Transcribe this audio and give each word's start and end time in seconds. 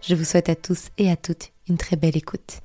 Je 0.00 0.14
vous 0.14 0.24
souhaite 0.24 0.48
à 0.48 0.54
tous 0.54 0.88
et 0.96 1.10
à 1.10 1.16
toutes 1.16 1.52
une 1.68 1.76
très 1.76 1.96
belle 1.96 2.16
écoute. 2.16 2.60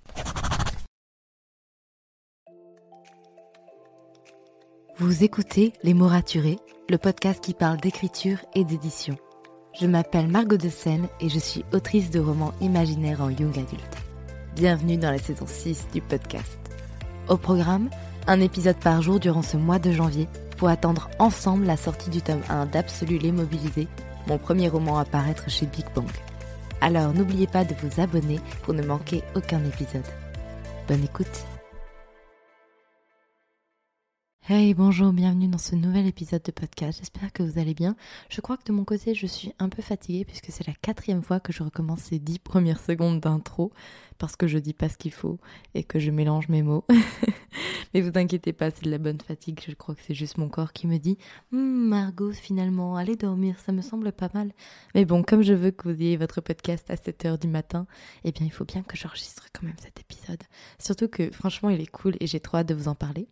Vous 4.98 5.24
écoutez 5.24 5.74
Les 5.84 5.94
mots 5.94 6.08
raturés, 6.08 6.60
le 6.90 6.98
podcast 6.98 7.44
qui 7.44 7.54
parle 7.54 7.78
d'écriture 7.78 8.38
et 8.54 8.64
d'édition. 8.64 9.18
Je 9.80 9.88
m'appelle 9.88 10.28
Margot 10.28 10.58
de 10.58 10.70
Seine 10.70 11.08
et 11.20 11.30
je 11.30 11.40
suis 11.40 11.66
autrice 11.74 12.12
de 12.12 12.20
romans 12.20 12.54
imaginaires 12.62 13.22
en 13.22 13.30
young 13.30 13.58
adulte. 13.58 13.98
Bienvenue 14.56 14.98
dans 14.98 15.12
la 15.12 15.18
saison 15.18 15.48
6 15.48 15.88
du 15.92 16.02
podcast. 16.02 16.60
Au 17.28 17.38
programme, 17.38 17.90
un 18.28 18.40
épisode 18.40 18.78
par 18.78 19.02
jour 19.02 19.20
durant 19.20 19.42
ce 19.42 19.58
mois 19.58 19.80
de 19.80 19.92
janvier 19.92 20.28
pour 20.58 20.70
attendre 20.70 21.10
ensemble 21.18 21.66
la 21.66 21.78
sortie 21.78 22.12
du 22.12 22.22
tome 22.22 22.44
1 22.50 22.68
d'Absolu 22.68 23.18
l'immobilisé, 23.18 23.88
mon 24.28 24.38
premier 24.38 24.70
roman 24.70 25.00
à 25.00 25.06
paraître 25.06 25.50
chez 25.50 25.66
Big 25.66 25.86
Bang. 25.96 26.08
Alors 26.84 27.14
n'oubliez 27.14 27.48
pas 27.48 27.64
de 27.64 27.74
vous 27.76 28.02
abonner 28.02 28.42
pour 28.64 28.74
ne 28.74 28.84
manquer 28.84 29.24
aucun 29.36 29.64
épisode. 29.64 30.04
Bonne 30.86 31.06
écoute 31.06 31.46
Hey, 34.46 34.74
bonjour, 34.74 35.14
bienvenue 35.14 35.48
dans 35.48 35.58
ce 35.58 35.74
nouvel 35.74 36.06
épisode 36.06 36.44
de 36.44 36.52
podcast. 36.52 37.00
J'espère 37.00 37.32
que 37.32 37.44
vous 37.44 37.60
allez 37.60 37.74
bien. 37.74 37.96
Je 38.28 38.42
crois 38.42 38.58
que 38.58 38.66
de 38.66 38.74
mon 38.74 38.84
côté, 38.84 39.16
je 39.16 39.26
suis 39.26 39.54
un 39.58 39.70
peu 39.70 39.82
fatiguée 39.82 40.26
puisque 40.26 40.48
c'est 40.50 40.68
la 40.68 40.74
quatrième 40.74 41.24
fois 41.24 41.40
que 41.40 41.54
je 41.54 41.64
recommence 41.64 42.02
ces 42.02 42.20
dix 42.20 42.40
premières 42.40 42.82
secondes 42.82 43.22
d'intro 43.22 43.72
parce 44.18 44.36
que 44.36 44.46
je 44.46 44.58
dis 44.58 44.74
pas 44.74 44.90
ce 44.90 44.98
qu'il 44.98 45.14
faut 45.14 45.40
et 45.76 45.86
que 45.86 45.98
je 45.98 46.12
mélange 46.12 46.50
mes 46.50 46.62
mots. 46.62 46.84
Mais 47.94 48.02
vous 48.02 48.12
inquiétez 48.16 48.52
pas, 48.52 48.70
c'est 48.70 48.84
de 48.84 48.92
la 48.92 48.98
bonne 48.98 49.22
fatigue. 49.22 49.62
Je 49.66 49.74
crois 49.76 49.96
que 49.96 50.02
c'est 50.06 50.14
juste 50.14 50.38
mon 50.38 50.50
corps 50.50 50.74
qui 50.74 50.88
me 50.88 50.98
dit 50.98 51.18
hm, 51.54 51.88
Margot, 51.88 52.34
finalement, 52.34 52.98
allez 52.98 53.16
dormir, 53.16 53.58
ça 53.60 53.72
me 53.72 53.82
semble 53.82 54.12
pas 54.12 54.30
mal. 54.34 54.52
Mais 54.94 55.06
bon, 55.06 55.24
comme 55.24 55.42
je 55.42 55.54
veux 55.54 55.72
que 55.72 55.88
vous 55.88 56.02
ayez 56.02 56.18
votre 56.18 56.42
podcast 56.42 56.92
à 56.92 56.98
7 56.98 57.24
h 57.24 57.40
du 57.40 57.48
matin, 57.48 57.88
eh 58.26 58.34
bien, 58.34 58.46
il 58.46 58.52
faut 58.52 58.66
bien 58.66 58.84
que 58.84 58.98
j'enregistre 58.98 59.48
quand 59.54 59.66
même 59.66 59.78
cet 59.82 60.02
épisode. 60.02 60.44
Surtout 60.80 61.08
que 61.08 61.32
franchement, 61.32 61.70
il 61.70 61.80
est 61.80 61.90
cool 61.90 62.18
et 62.20 62.28
j'ai 62.28 62.42
trop 62.42 62.58
hâte 62.58 62.68
de 62.68 62.74
vous 62.74 62.90
en 62.90 62.96
parler. 62.96 63.30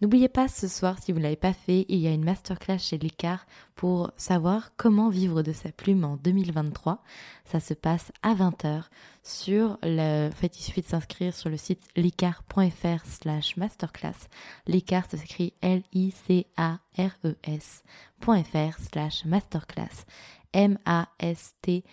N'oubliez 0.00 0.28
pas 0.28 0.46
ce 0.46 0.68
soir, 0.68 0.96
si 1.02 1.10
vous 1.10 1.18
ne 1.18 1.24
l'avez 1.24 1.34
pas 1.34 1.52
fait, 1.52 1.84
il 1.88 1.98
y 1.98 2.06
a 2.06 2.12
une 2.12 2.22
masterclass 2.22 2.78
chez 2.78 2.98
Licard 2.98 3.46
pour 3.74 4.12
savoir 4.16 4.70
comment 4.76 5.08
vivre 5.08 5.42
de 5.42 5.52
sa 5.52 5.72
plume 5.72 6.04
en 6.04 6.16
2023. 6.16 7.02
Ça 7.44 7.58
se 7.58 7.74
passe 7.74 8.12
à 8.22 8.32
20h 8.34 8.84
sur 9.24 9.76
le... 9.82 10.28
En 10.28 10.32
fait, 10.32 10.56
il 10.56 10.62
suffit 10.62 10.82
de 10.82 10.86
s'inscrire 10.86 11.34
sur 11.34 11.50
le 11.50 11.56
site 11.56 11.82
licard.fr 11.96 13.04
slash 13.04 13.56
masterclass. 13.56 14.28
Licard 14.68 15.10
se 15.10 15.16
s'écrit 15.16 15.54
L-I-C-A-R-E-S.fr 15.62 16.48
slash 18.78 19.24
masterclass. 19.24 20.04
M-A-S-T-E-R 20.52 21.88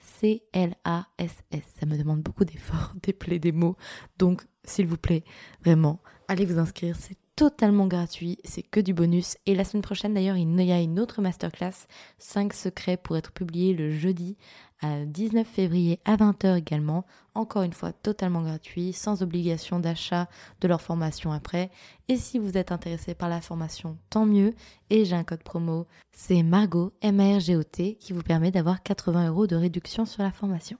C-L-A-S-S. 0.00 1.62
Ça 1.78 1.86
me 1.86 1.98
demande 1.98 2.22
beaucoup 2.22 2.44
d'efforts 2.46 2.94
d'épeler 3.02 3.38
des 3.38 3.52
mots. 3.52 3.76
Donc, 4.18 4.42
s'il 4.64 4.86
vous 4.86 4.96
plaît, 4.96 5.24
vraiment, 5.62 6.00
allez 6.28 6.44
vous 6.44 6.58
inscrire. 6.58 6.96
C'est 6.96 7.16
totalement 7.34 7.86
gratuit, 7.86 8.38
c'est 8.44 8.62
que 8.62 8.80
du 8.80 8.94
bonus. 8.94 9.36
Et 9.46 9.54
la 9.54 9.64
semaine 9.64 9.82
prochaine, 9.82 10.14
d'ailleurs, 10.14 10.36
il 10.36 10.60
y 10.60 10.72
a 10.72 10.80
une 10.80 11.00
autre 11.00 11.22
masterclass, 11.22 11.86
5 12.18 12.52
secrets 12.52 12.96
pour 12.96 13.16
être 13.16 13.32
publié 13.32 13.74
le 13.74 13.90
jeudi 13.90 14.36
19 14.82 15.46
février 15.46 15.98
à 16.04 16.16
20h 16.16 16.56
également. 16.56 17.04
Encore 17.34 17.62
une 17.62 17.72
fois, 17.72 17.92
totalement 17.92 18.42
gratuit, 18.42 18.92
sans 18.92 19.22
obligation 19.22 19.80
d'achat 19.80 20.28
de 20.60 20.68
leur 20.68 20.80
formation 20.80 21.32
après. 21.32 21.70
Et 22.08 22.16
si 22.16 22.38
vous 22.38 22.56
êtes 22.56 22.70
intéressé 22.70 23.14
par 23.14 23.28
la 23.28 23.40
formation, 23.40 23.98
tant 24.10 24.26
mieux. 24.26 24.54
Et 24.90 25.04
j'ai 25.04 25.16
un 25.16 25.24
code 25.24 25.42
promo, 25.42 25.86
c'est 26.12 26.42
Margot, 26.42 26.92
M-A-R-G-O-T, 27.00 27.96
qui 27.96 28.12
vous 28.12 28.22
permet 28.22 28.50
d'avoir 28.50 28.82
80 28.82 29.28
euros 29.28 29.46
de 29.46 29.56
réduction 29.56 30.06
sur 30.06 30.22
la 30.22 30.30
formation. 30.30 30.78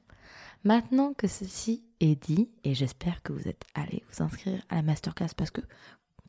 Maintenant 0.65 1.15
que 1.15 1.29
ceci 1.29 1.85
est 2.01 2.21
dit, 2.21 2.51
et 2.65 2.75
j'espère 2.75 3.23
que 3.23 3.33
vous 3.33 3.49
êtes 3.49 3.65
allés 3.75 4.03
vous 4.11 4.23
inscrire 4.23 4.63
à 4.69 4.77
la 4.77 4.83
masterclass 4.83 5.35
parce 5.37 5.51
que 5.51 5.61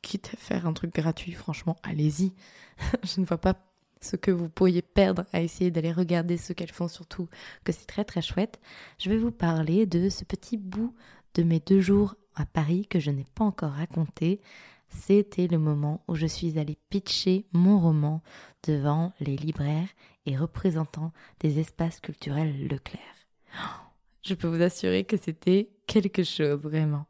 quitte 0.02 0.32
à 0.34 0.38
faire 0.38 0.68
un 0.68 0.74
truc 0.74 0.94
gratuit, 0.94 1.34
franchement, 1.34 1.76
allez-y. 1.84 2.34
Je 3.04 3.20
ne 3.22 3.26
vois 3.26 3.38
pas 3.38 3.56
ce 4.02 4.16
que 4.16 4.32
vous 4.32 4.50
pourriez 4.50 4.82
perdre 4.82 5.26
à 5.34 5.42
essayer 5.42 5.72
d'aller 5.72 5.92
regarder 5.92 6.38
ce 6.38 6.54
qu'elles 6.54 6.72
font, 6.72 6.88
surtout 6.88 7.28
que 7.64 7.72
c'est 7.72 7.86
très 7.86 8.06
très 8.06 8.22
chouette. 8.22 8.60
Je 8.98 9.10
vais 9.10 9.18
vous 9.18 9.32
parler 9.32 9.86
de 9.86 10.10
ce 10.10 10.24
petit 10.24 10.58
bout 10.58 10.96
de 11.34 11.44
mes 11.44 11.60
deux 11.60 11.82
jours 11.82 12.16
à 12.36 12.46
Paris 12.46 12.88
que 12.88 13.00
je 13.00 13.12
n'ai 13.12 13.26
pas 13.36 13.44
encore 13.44 13.74
raconté. 13.74 14.42
C'était 14.90 15.48
le 15.48 15.60
moment 15.60 16.04
où 16.08 16.16
je 16.16 16.26
suis 16.26 16.58
allée 16.58 16.78
pitcher 16.90 17.46
mon 17.52 17.80
roman 17.80 18.24
devant 18.64 19.14
les 19.20 19.36
libraires 19.36 19.90
et 20.26 20.38
représentants 20.38 21.14
des 21.42 21.60
espaces 21.60 22.00
culturels 22.00 22.68
Leclerc. 22.68 23.89
Je 24.24 24.34
peux 24.34 24.47
vous 24.47 24.62
assurer 24.62 25.03
que 25.03 25.18
c'était 25.18 25.69
quelque 25.88 26.24
chose 26.24 26.59
vraiment. 26.59 27.06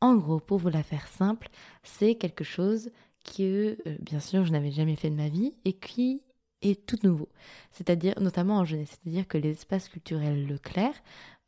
En 0.00 0.16
gros, 0.16 0.40
pour 0.40 0.58
vous 0.58 0.68
la 0.68 0.82
faire 0.82 1.08
simple, 1.08 1.48
c'est 1.82 2.14
quelque 2.14 2.44
chose 2.44 2.90
que, 3.36 3.76
euh, 3.86 3.96
bien 4.00 4.20
sûr, 4.20 4.44
je 4.44 4.52
n'avais 4.52 4.70
jamais 4.70 4.96
fait 4.96 5.10
de 5.10 5.16
ma 5.16 5.28
vie 5.28 5.54
et 5.64 5.72
qui 5.72 6.22
est 6.62 6.86
tout 6.86 6.98
nouveau. 7.02 7.28
C'est-à-dire, 7.70 8.14
notamment 8.20 8.58
en 8.58 8.64
jeunesse, 8.64 8.98
c'est-à-dire 9.02 9.26
que 9.26 9.38
les 9.38 9.50
espaces 9.50 9.88
culturels 9.88 10.46
Leclerc 10.46 10.94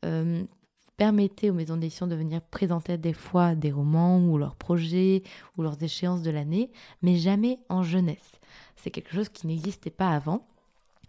euh, 0.05 0.43
permettaient 0.97 1.49
aux 1.49 1.53
maisons 1.53 1.77
d'édition 1.77 2.07
de 2.07 2.15
venir 2.15 2.41
présenter 2.41 2.97
des 2.97 3.13
fois 3.13 3.55
des 3.55 3.71
romans 3.71 4.19
ou 4.19 4.37
leurs 4.37 4.55
projets 4.55 5.23
ou 5.57 5.63
leurs 5.63 5.81
échéances 5.81 6.21
de 6.21 6.31
l'année, 6.31 6.71
mais 7.01 7.15
jamais 7.15 7.59
en 7.69 7.83
jeunesse. 7.83 8.39
C'est 8.75 8.91
quelque 8.91 9.13
chose 9.13 9.29
qui 9.29 9.47
n'existait 9.47 9.89
pas 9.89 10.09
avant 10.09 10.47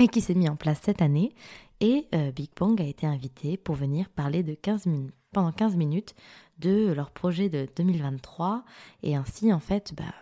qui 0.08 0.20
s'est 0.20 0.34
mis 0.34 0.48
en 0.48 0.56
place 0.56 0.80
cette 0.82 1.02
année. 1.02 1.34
Et 1.80 2.06
euh, 2.14 2.30
Big 2.30 2.50
Bang 2.56 2.80
a 2.80 2.84
été 2.84 3.06
invité 3.06 3.56
pour 3.56 3.74
venir 3.74 4.08
parler 4.08 4.42
de 4.42 4.54
15 4.54 4.86
minutes, 4.86 5.14
pendant 5.32 5.50
15 5.50 5.74
minutes 5.76 6.14
de 6.58 6.92
leur 6.92 7.10
projet 7.10 7.48
de 7.48 7.66
2023 7.76 8.64
et 9.02 9.16
ainsi 9.16 9.52
en 9.52 9.58
fait 9.58 9.92
bah, 9.96 10.14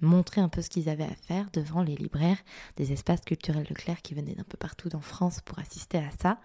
montrer 0.00 0.40
un 0.40 0.48
peu 0.48 0.62
ce 0.62 0.70
qu'ils 0.70 0.88
avaient 0.88 1.04
à 1.04 1.14
faire 1.14 1.50
devant 1.52 1.82
les 1.82 1.96
libraires 1.96 2.38
des 2.76 2.92
espaces 2.92 3.20
culturels 3.20 3.66
Leclerc 3.68 4.00
qui 4.00 4.14
venaient 4.14 4.34
d'un 4.34 4.44
peu 4.44 4.56
partout 4.56 4.94
en 4.96 5.02
France 5.02 5.40
pour 5.44 5.58
assister 5.58 5.98
à 5.98 6.10
ça. 6.18 6.40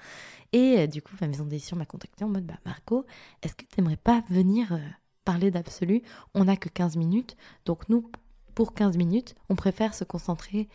Et 0.51 0.79
euh, 0.79 0.87
du 0.87 1.01
coup, 1.01 1.13
ma 1.21 1.27
maison 1.27 1.45
d'édition 1.45 1.77
m'a 1.77 1.85
contacté 1.85 2.25
en 2.25 2.29
mode 2.29 2.45
bah, 2.45 2.59
Marco, 2.65 3.05
est-ce 3.43 3.55
que 3.55 3.63
tu 3.63 3.79
n'aimerais 3.79 3.95
pas 3.95 4.21
venir 4.29 4.73
euh, 4.73 4.79
parler 5.23 5.49
d'absolu? 5.49 6.01
On 6.33 6.43
n'a 6.43 6.57
que 6.57 6.67
15 6.67 6.97
minutes, 6.97 7.37
donc 7.63 7.87
nous, 7.87 8.11
pour 8.53 8.73
15 8.73 8.97
minutes, 8.97 9.35
on 9.47 9.55
préfère 9.55 9.93
se 9.93 10.03
concentrer 10.03 10.67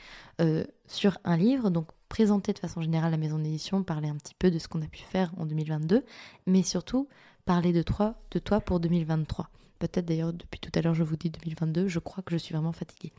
sur 0.87 1.19
un 1.25 1.37
livre, 1.37 1.69
donc 1.69 1.89
présenter 2.13 2.53
de 2.53 2.59
façon 2.59 2.83
générale 2.83 3.11
la 3.11 3.17
maison 3.17 3.39
d'édition, 3.39 3.83
parler 3.83 4.11
un 4.11 4.17
petit 4.17 4.35
peu 4.35 4.51
de 4.51 4.59
ce 4.59 4.69
qu'on 4.69 4.83
a 4.83 4.87
pu 4.87 4.99
faire 4.99 5.33
en 5.39 5.47
2022, 5.47 6.05
mais 6.47 6.63
surtout 6.63 7.09
parler 7.47 7.73
de 7.73 7.81
toi, 7.81 8.17
de 8.33 8.39
toi 8.39 8.61
pour 8.61 8.81
2023. 8.81 9.49
Peut-être 9.79 10.05
d'ailleurs 10.05 10.35
depuis 10.35 10.61
tout 10.61 10.71
à 10.75 10.83
l'heure 10.83 10.93
je 10.93 11.05
vous 11.05 11.17
dis 11.17 11.31
2022, 11.31 11.89
je 11.89 11.99
crois 12.01 12.23
que 12.23 12.33
je 12.33 12.37
suis 12.37 12.53
vraiment 12.53 12.73
fatiguée. 12.73 13.15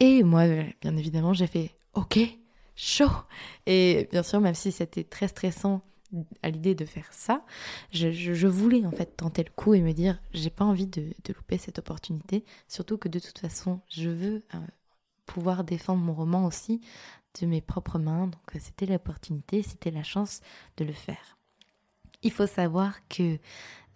Et 0.00 0.22
moi, 0.22 0.44
bien 0.82 0.98
évidemment, 0.98 1.32
j'ai 1.32 1.46
fait 1.46 1.74
OK, 1.94 2.18
chaud. 2.76 3.08
Et 3.64 4.06
bien 4.12 4.22
sûr, 4.22 4.42
même 4.42 4.54
si 4.54 4.70
c'était 4.70 5.04
très 5.04 5.28
stressant 5.28 5.80
à 6.42 6.50
l'idée 6.50 6.74
de 6.74 6.84
faire 6.84 7.10
ça, 7.12 7.42
je, 7.90 8.46
voulais 8.46 8.84
en 8.84 8.90
fait 8.90 9.16
tenter 9.16 9.44
le 9.44 9.50
coup 9.56 9.72
et 9.72 9.80
me 9.80 9.92
dire 9.92 10.20
j'ai 10.34 10.50
pas 10.50 10.66
envie 10.66 10.86
de, 10.86 11.14
louper 11.26 11.56
cette 11.56 11.78
opportunité, 11.78 12.44
surtout 12.68 12.98
que 12.98 13.08
de 13.08 13.18
toute 13.18 13.38
façon, 13.38 13.80
je 13.88 14.10
veux 14.10 14.42
euh, 14.54 14.58
pouvoir 15.24 15.64
défendre 15.64 16.02
mon 16.02 16.12
roman 16.12 16.44
aussi 16.44 16.82
de 17.40 17.46
mes 17.46 17.60
propres 17.60 17.98
mains. 17.98 18.26
Donc 18.26 18.54
euh, 18.54 18.58
c'était 18.60 18.86
l'opportunité, 18.86 19.62
c'était 19.62 19.90
la 19.90 20.02
chance 20.02 20.40
de 20.76 20.84
le 20.84 20.92
faire. 20.92 21.38
Il 22.22 22.32
faut 22.32 22.46
savoir 22.46 22.96
que 23.08 23.38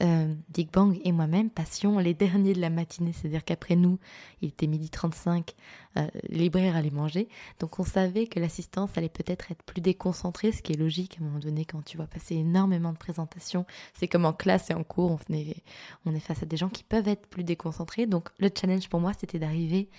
euh, 0.03 0.35
Big 0.49 0.73
Bang 0.73 0.99
et 1.05 1.13
moi-même 1.13 1.51
passions 1.51 1.99
les 2.01 2.15
derniers 2.15 2.53
de 2.53 2.61
la 2.61 2.71
matinée, 2.71 3.13
c'est-à-dire 3.13 3.45
qu'après 3.45 3.77
nous, 3.77 4.01
il 4.43 4.49
était 4.49 4.67
midi 4.67 4.91
35, 4.91 5.55
euh, 5.97 6.07
les 6.29 6.39
libraires 6.39 6.75
allaient 6.75 6.91
manger, 6.91 7.29
donc 7.61 7.79
on 7.79 7.85
savait 7.85 8.27
que 8.27 8.41
l'assistance 8.41 8.91
allait 8.97 9.09
peut-être 9.09 9.53
être 9.53 9.63
plus 9.63 9.81
déconcentrée, 9.81 10.51
ce 10.51 10.63
qui 10.63 10.73
est 10.73 10.77
logique 10.77 11.19
à 11.19 11.23
un 11.23 11.27
moment 11.27 11.39
donné 11.39 11.65
quand 11.65 11.85
tu 11.85 11.97
vois 11.97 12.07
passer 12.07 12.35
énormément 12.35 12.93
de 12.93 12.99
présentations, 12.99 13.67
c'est 13.93 14.09
comme 14.09 14.25
en 14.25 14.33
classe 14.33 14.71
et 14.71 14.75
en 14.75 14.83
cours, 14.83 15.13
on, 15.13 15.35
on 16.07 16.15
est 16.15 16.21
face 16.21 16.43
à 16.43 16.47
des 16.47 16.57
gens 16.57 16.71
qui 16.71 16.83
peuvent 16.83 17.07
être 17.07 17.29
plus 17.29 17.45
déconcentrés, 17.45 18.07
donc 18.07 18.31
le 18.39 18.51
challenge 18.53 18.89
pour 18.89 18.99
moi 18.99 19.13
c'était 19.17 19.39
d'arriver 19.39 19.91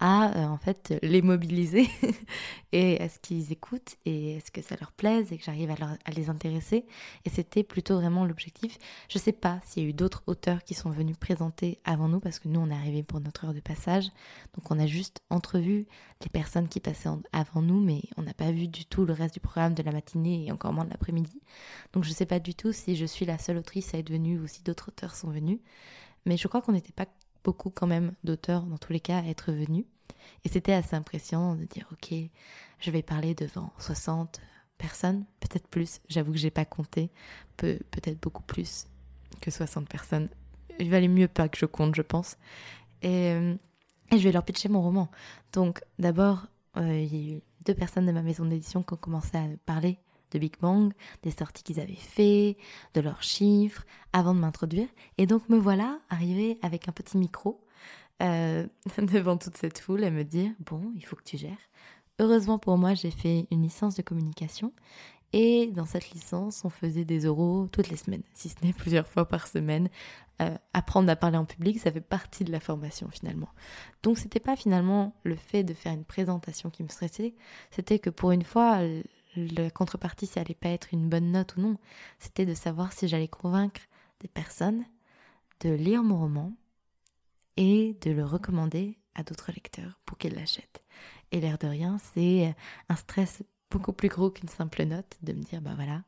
à 0.00 0.36
euh, 0.36 0.44
en 0.46 0.56
fait 0.56 0.94
les 1.02 1.22
mobiliser 1.22 1.88
et 2.72 3.00
à 3.00 3.08
ce 3.08 3.18
qu'ils 3.18 3.52
écoutent 3.52 3.96
et 4.04 4.36
est-ce 4.36 4.50
que 4.50 4.62
ça 4.62 4.76
leur 4.80 4.92
plaise 4.92 5.32
et 5.32 5.38
que 5.38 5.44
j'arrive 5.44 5.70
à, 5.70 6.10
les 6.10 6.30
intéresser. 6.30 6.86
Et 7.24 7.30
c'était 7.30 7.62
plutôt 7.62 7.96
vraiment 7.96 8.24
l'objectif. 8.24 8.78
Je 9.08 9.18
sais 9.18 9.32
pas 9.32 9.60
s'il 9.64 9.82
y 9.82 9.86
a 9.86 9.88
eu 9.88 9.92
d'autres 9.92 10.22
auteurs 10.26 10.64
qui 10.64 10.74
sont 10.74 10.90
venus 10.90 11.16
présenter 11.16 11.78
avant 11.84 12.08
nous 12.08 12.20
parce 12.20 12.38
que 12.38 12.48
nous 12.48 12.60
on 12.60 12.70
est 12.70 12.74
arrivé 12.74 13.02
pour 13.02 13.20
notre 13.20 13.44
heure 13.44 13.54
de 13.54 13.60
passage. 13.60 14.08
Donc 14.54 14.70
on 14.70 14.78
a 14.78 14.86
juste 14.86 15.20
entrevu 15.30 15.86
les 16.22 16.28
personnes 16.28 16.68
qui 16.68 16.80
passaient 16.80 17.10
avant 17.32 17.62
nous 17.62 17.80
mais 17.80 18.02
on 18.16 18.22
n'a 18.22 18.34
pas 18.34 18.50
vu 18.50 18.68
du 18.68 18.86
tout 18.86 19.04
le 19.04 19.12
reste 19.12 19.34
du 19.34 19.40
programme 19.40 19.74
de 19.74 19.82
la 19.82 19.92
matinée 19.92 20.46
et 20.46 20.52
encore 20.52 20.72
moins 20.72 20.84
de 20.84 20.90
l'après-midi. 20.90 21.40
Donc 21.92 22.04
je 22.04 22.12
sais 22.12 22.26
pas 22.26 22.40
du 22.40 22.54
tout 22.54 22.72
si 22.72 22.96
je 22.96 23.06
suis 23.06 23.26
la 23.26 23.38
seule 23.38 23.58
autrice 23.58 23.94
à 23.94 23.98
être 23.98 24.10
venue 24.10 24.38
ou 24.38 24.46
si 24.46 24.62
d'autres 24.62 24.88
auteurs 24.88 25.14
sont 25.14 25.30
venus. 25.30 25.60
Mais 26.26 26.36
je 26.36 26.48
crois 26.48 26.62
qu'on 26.62 26.72
n'était 26.72 26.92
pas 26.92 27.06
beaucoup 27.44 27.70
quand 27.70 27.86
même 27.86 28.12
d'auteurs 28.24 28.62
dans 28.62 28.78
tous 28.78 28.92
les 28.92 29.00
cas 29.00 29.18
à 29.18 29.26
être 29.26 29.52
venus. 29.52 29.84
Et 30.44 30.48
c'était 30.48 30.72
assez 30.72 30.96
impressionnant 30.96 31.54
de 31.54 31.64
dire 31.64 31.86
ok, 31.92 32.14
je 32.80 32.90
vais 32.90 33.02
parler 33.02 33.34
devant 33.34 33.72
60 33.78 34.40
personnes, 34.78 35.24
peut-être 35.40 35.68
plus, 35.68 36.00
j'avoue 36.08 36.32
que 36.32 36.38
j'ai 36.38 36.50
pas 36.50 36.64
compté, 36.64 37.10
Pe 37.56 37.78
peut-être 37.90 38.20
beaucoup 38.20 38.42
plus 38.42 38.86
que 39.40 39.50
60 39.50 39.88
personnes. 39.88 40.28
Il 40.80 40.90
valait 40.90 41.08
mieux 41.08 41.28
pas 41.28 41.48
que 41.48 41.56
je 41.56 41.66
compte, 41.66 41.94
je 41.94 42.02
pense. 42.02 42.36
Et, 43.02 43.30
euh, 43.30 43.54
et 44.10 44.18
je 44.18 44.24
vais 44.24 44.32
leur 44.32 44.44
pitcher 44.44 44.68
mon 44.68 44.82
roman. 44.82 45.10
Donc 45.52 45.82
d'abord, 45.98 46.46
euh, 46.76 46.98
il 46.98 47.14
y 47.14 47.32
a 47.32 47.36
eu 47.36 47.42
deux 47.64 47.74
personnes 47.74 48.06
de 48.06 48.12
ma 48.12 48.22
maison 48.22 48.44
d'édition 48.44 48.82
qui 48.82 48.94
ont 48.94 48.98
commencé 48.98 49.36
à 49.36 49.46
parler 49.66 49.98
de 50.34 50.38
Big 50.38 50.54
Bang, 50.60 50.92
des 51.22 51.30
sorties 51.30 51.62
qu'ils 51.62 51.80
avaient 51.80 51.94
fait, 51.94 52.56
de 52.92 53.00
leurs 53.00 53.22
chiffres, 53.22 53.86
avant 54.12 54.34
de 54.34 54.40
m'introduire. 54.40 54.88
Et 55.16 55.26
donc 55.26 55.48
me 55.48 55.56
voilà 55.56 55.98
arrivée 56.10 56.58
avec 56.62 56.88
un 56.88 56.92
petit 56.92 57.16
micro 57.16 57.60
euh, 58.22 58.66
devant 58.98 59.36
toute 59.36 59.56
cette 59.56 59.78
foule 59.78 60.04
et 60.04 60.10
me 60.10 60.24
dire 60.24 60.50
bon, 60.60 60.92
il 60.96 61.04
faut 61.04 61.16
que 61.16 61.24
tu 61.24 61.38
gères. 61.38 61.56
Heureusement 62.18 62.58
pour 62.58 62.76
moi, 62.76 62.94
j'ai 62.94 63.10
fait 63.10 63.46
une 63.50 63.62
licence 63.62 63.96
de 63.96 64.02
communication 64.02 64.72
et 65.32 65.66
dans 65.72 65.84
cette 65.84 66.12
licence, 66.12 66.64
on 66.64 66.70
faisait 66.70 67.04
des 67.04 67.26
oraux 67.26 67.66
toutes 67.72 67.88
les 67.88 67.96
semaines, 67.96 68.22
si 68.34 68.48
ce 68.48 68.54
n'est 68.62 68.72
plusieurs 68.72 69.08
fois 69.08 69.26
par 69.28 69.48
semaine. 69.48 69.88
Euh, 70.42 70.56
apprendre 70.72 71.08
à 71.10 71.16
parler 71.16 71.36
en 71.36 71.44
public, 71.44 71.78
ça 71.78 71.92
fait 71.92 72.00
partie 72.00 72.42
de 72.42 72.50
la 72.50 72.58
formation 72.58 73.08
finalement. 73.08 73.48
Donc 74.02 74.18
c'était 74.18 74.40
pas 74.40 74.56
finalement 74.56 75.14
le 75.22 75.36
fait 75.36 75.62
de 75.62 75.74
faire 75.74 75.92
une 75.92 76.04
présentation 76.04 76.70
qui 76.70 76.82
me 76.82 76.88
stressait, 76.88 77.34
c'était 77.70 78.00
que 78.00 78.10
pour 78.10 78.32
une 78.32 78.42
fois, 78.42 78.80
la 79.36 79.70
contrepartie, 79.70 80.26
ça 80.26 80.40
allait 80.40 80.54
pas 80.54 80.68
être 80.68 80.88
une 80.92 81.08
bonne 81.08 81.32
note 81.32 81.56
ou 81.56 81.60
non, 81.60 81.76
c'était 82.18 82.46
de 82.46 82.54
savoir 82.54 82.92
si 82.92 83.08
j'allais 83.08 83.28
convaincre 83.28 83.80
des 84.20 84.28
personnes 84.28 84.84
de 85.60 85.70
lire 85.70 86.02
mon 86.02 86.18
roman 86.18 86.52
et 87.56 87.96
de 88.02 88.10
le 88.10 88.24
recommander 88.24 88.98
à 89.14 89.22
d'autres 89.22 89.52
lecteurs 89.52 89.98
pour 90.04 90.18
qu'ils 90.18 90.34
l'achètent. 90.34 90.82
Et 91.30 91.40
l'air 91.40 91.58
de 91.58 91.66
rien, 91.66 91.98
c'est 92.14 92.54
un 92.88 92.96
stress 92.96 93.42
beaucoup 93.70 93.92
plus 93.92 94.08
gros 94.08 94.30
qu'une 94.30 94.48
simple 94.48 94.84
note 94.84 95.18
de 95.22 95.32
me 95.32 95.42
dire, 95.42 95.60
bah 95.60 95.74
voilà, 95.74 96.02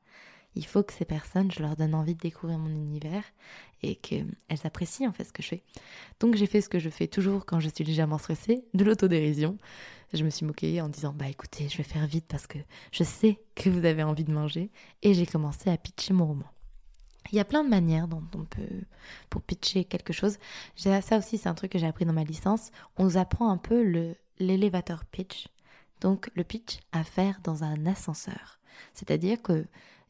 il 0.56 0.66
faut 0.66 0.82
que 0.82 0.92
ces 0.92 1.04
personnes, 1.04 1.52
je 1.52 1.60
leur 1.60 1.76
donne 1.76 1.94
envie 1.94 2.14
de 2.14 2.20
découvrir 2.20 2.58
mon 2.58 2.70
univers 2.70 3.22
et 3.82 3.94
qu'elles 3.96 4.26
apprécient 4.64 5.08
en 5.08 5.12
fait 5.12 5.24
ce 5.24 5.32
que 5.32 5.42
je 5.42 5.48
fais. 5.48 5.62
Donc 6.18 6.34
j'ai 6.34 6.46
fait 6.46 6.62
ce 6.62 6.68
que 6.68 6.78
je 6.78 6.88
fais 6.88 7.06
toujours 7.06 7.44
quand 7.44 7.60
je 7.60 7.68
suis 7.68 7.84
légèrement 7.84 8.18
stressée, 8.18 8.64
de 8.72 8.84
l'autodérision. 8.84 9.58
Je 10.14 10.24
me 10.24 10.30
suis 10.30 10.46
moquée 10.46 10.80
en 10.80 10.88
disant 10.88 11.12
bah 11.14 11.28
écoutez, 11.28 11.68
je 11.68 11.76
vais 11.76 11.82
faire 11.84 12.06
vite 12.06 12.24
parce 12.26 12.46
que 12.46 12.58
je 12.90 13.04
sais 13.04 13.38
que 13.54 13.68
vous 13.68 13.84
avez 13.84 14.02
envie 14.02 14.24
de 14.24 14.32
manger 14.32 14.70
et 15.02 15.12
j'ai 15.12 15.26
commencé 15.26 15.68
à 15.68 15.76
pitcher 15.76 16.14
mon 16.14 16.26
roman. 16.26 16.46
Il 17.32 17.36
y 17.36 17.40
a 17.40 17.44
plein 17.44 17.64
de 17.64 17.68
manières 17.68 18.08
dont 18.08 18.22
on 18.34 18.44
peut 18.44 18.84
pour 19.28 19.42
pitcher 19.42 19.84
quelque 19.84 20.12
chose. 20.12 20.38
Ça 20.76 21.18
aussi 21.18 21.36
c'est 21.36 21.48
un 21.48 21.54
truc 21.54 21.72
que 21.72 21.78
j'ai 21.78 21.86
appris 21.86 22.06
dans 22.06 22.12
ma 22.14 22.24
licence. 22.24 22.70
On 22.96 23.04
nous 23.04 23.18
apprend 23.18 23.50
un 23.50 23.58
peu 23.58 23.82
le 23.82 24.14
l'élévateur 24.38 25.04
pitch. 25.04 25.48
Donc 26.00 26.30
le 26.34 26.44
pitch 26.44 26.78
à 26.92 27.04
faire 27.04 27.40
dans 27.42 27.62
un 27.62 27.84
ascenseur. 27.84 28.58
C'est-à-dire 28.94 29.42
que 29.42 29.66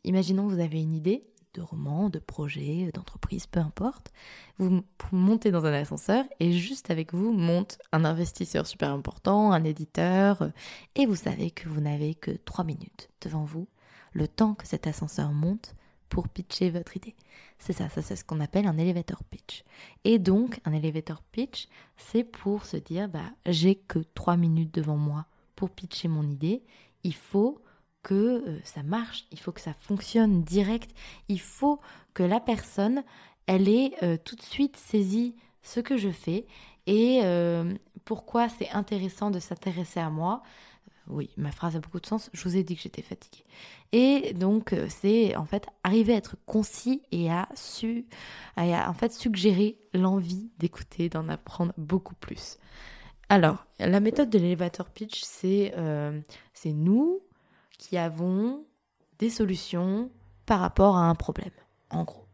Imaginons 0.06 0.46
vous 0.46 0.60
avez 0.60 0.80
une 0.80 0.94
idée 0.94 1.24
de 1.52 1.62
roman, 1.62 2.10
de 2.10 2.18
projet, 2.18 2.90
d'entreprise, 2.94 3.46
peu 3.46 3.60
importe. 3.60 4.12
Vous 4.58 4.82
montez 5.10 5.50
dans 5.50 5.66
un 5.66 5.72
ascenseur 5.72 6.24
et 6.38 6.52
juste 6.52 6.90
avec 6.90 7.12
vous 7.12 7.32
monte 7.32 7.78
un 7.92 8.04
investisseur 8.04 8.66
super 8.66 8.90
important, 8.90 9.52
un 9.52 9.64
éditeur, 9.64 10.50
et 10.94 11.06
vous 11.06 11.16
savez 11.16 11.50
que 11.50 11.68
vous 11.68 11.80
n'avez 11.80 12.14
que 12.14 12.30
trois 12.30 12.64
minutes 12.64 13.08
devant 13.20 13.44
vous, 13.44 13.66
le 14.12 14.28
temps 14.28 14.54
que 14.54 14.66
cet 14.66 14.86
ascenseur 14.86 15.32
monte 15.32 15.74
pour 16.08 16.28
pitcher 16.28 16.70
votre 16.70 16.96
idée. 16.96 17.16
C'est 17.58 17.72
ça, 17.72 17.88
ça 17.88 18.02
c'est 18.02 18.16
ce 18.16 18.24
qu'on 18.24 18.40
appelle 18.40 18.66
un 18.66 18.78
elevator 18.78 19.24
pitch. 19.24 19.64
Et 20.04 20.18
donc, 20.18 20.60
un 20.64 20.72
elevator 20.72 21.22
pitch, 21.32 21.68
c'est 21.96 22.24
pour 22.24 22.64
se 22.64 22.76
dire, 22.76 23.08
bah, 23.08 23.30
j'ai 23.46 23.74
que 23.74 23.98
trois 24.14 24.36
minutes 24.36 24.74
devant 24.74 24.96
moi 24.96 25.26
pour 25.56 25.70
pitcher 25.70 26.08
mon 26.08 26.28
idée. 26.28 26.62
Il 27.02 27.14
faut 27.14 27.60
que 28.06 28.14
euh, 28.14 28.60
ça 28.62 28.84
marche, 28.84 29.24
il 29.32 29.40
faut 29.40 29.50
que 29.50 29.60
ça 29.60 29.74
fonctionne 29.74 30.44
direct, 30.44 30.92
il 31.28 31.40
faut 31.40 31.80
que 32.14 32.22
la 32.22 32.38
personne, 32.38 33.02
elle 33.46 33.68
ait 33.68 33.94
euh, 34.04 34.16
tout 34.24 34.36
de 34.36 34.42
suite 34.42 34.76
saisi 34.76 35.34
ce 35.64 35.80
que 35.80 35.96
je 35.96 36.10
fais 36.10 36.46
et 36.86 37.22
euh, 37.24 37.74
pourquoi 38.04 38.48
c'est 38.48 38.70
intéressant 38.70 39.32
de 39.32 39.40
s'intéresser 39.40 39.98
à 39.98 40.08
moi. 40.08 40.44
Oui, 41.08 41.30
ma 41.36 41.50
phrase 41.50 41.74
a 41.74 41.80
beaucoup 41.80 41.98
de 41.98 42.06
sens, 42.06 42.30
je 42.32 42.44
vous 42.44 42.56
ai 42.56 42.62
dit 42.62 42.76
que 42.76 42.82
j'étais 42.82 43.02
fatiguée. 43.02 43.44
Et 43.90 44.34
donc, 44.34 44.72
c'est 44.88 45.34
en 45.34 45.44
fait 45.44 45.66
arriver 45.82 46.14
à 46.14 46.16
être 46.16 46.36
concis 46.46 47.02
et 47.10 47.28
à, 47.30 47.48
su, 47.56 48.06
à 48.56 48.88
en 48.88 48.94
fait 48.94 49.12
suggérer 49.12 49.78
l'envie 49.94 50.48
d'écouter, 50.58 51.08
d'en 51.08 51.28
apprendre 51.28 51.72
beaucoup 51.76 52.14
plus. 52.14 52.58
Alors, 53.28 53.66
la 53.80 53.98
méthode 53.98 54.30
de 54.30 54.38
l'élévateur 54.38 54.90
pitch, 54.90 55.22
c'est 55.22 55.72
c'est 56.54 56.72
nous, 56.72 57.20
qui 57.78 57.96
avons 57.96 58.64
des 59.18 59.30
solutions 59.30 60.10
par 60.44 60.60
rapport 60.60 60.96
à 60.96 61.08
un 61.08 61.14
problème, 61.14 61.50
en 61.90 62.04
gros. 62.04 62.26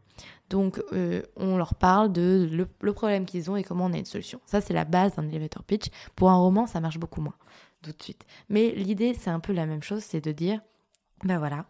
Donc, 0.51 0.83
euh, 0.93 1.23
on 1.37 1.57
leur 1.57 1.75
parle 1.75 2.13
de 2.13 2.47
le, 2.53 2.93
problème 2.93 3.25
qu'ils 3.25 3.51
ont 3.51 3.57
et 3.57 3.65
comment 3.65 3.87
on 3.87 3.93
a 3.95 3.97
une 3.97 4.05
solution. 4.05 4.39
Ça, 4.45 4.61
c'est 4.61 4.75
la 4.75 4.85
base 4.85 5.15
d'un 5.15 5.27
elevator 5.29 5.65
pitch. 5.65 5.87
Pour 6.15 6.31
un 6.31 6.37
roman, 6.37 6.67
ça 6.67 6.81
marche 6.81 6.99
beaucoup 6.99 7.23
moins, 7.23 7.35
tout 7.81 7.93
de 7.93 8.03
suite. 8.03 8.27
Mais 8.51 8.73
l'idée, 8.73 9.15
c'est 9.15 9.31
un 9.31 9.41
peu 9.41 9.55
la 9.55 9.65
même 9.65 9.83
chose, 9.83 10.03
c'est 10.03 10.21
de 10.21 10.31
dire, 10.31 10.61
ben 11.25 11.39
voilà, 11.39 11.65